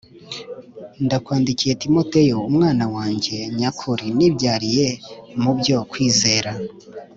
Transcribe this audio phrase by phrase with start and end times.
[1.05, 4.87] ndakwandikiye Timoteyo, umwana wanjye nyakuri nibyariye
[5.41, 6.51] mu byo kwizera.